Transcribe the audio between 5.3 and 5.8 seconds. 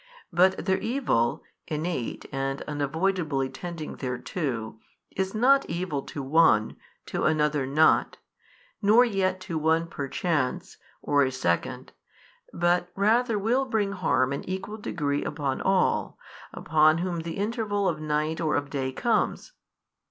not